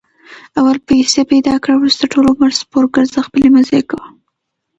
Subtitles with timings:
[0.59, 4.05] اول پیسې پیدا کړه، ورسته ټول عمر سپورګرځه خپلې مزې کوه.